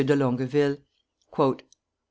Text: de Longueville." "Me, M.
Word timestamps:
de 0.03 0.15
Longueville." 0.15 0.79
"Me, 1.37 1.45
M. 1.45 1.57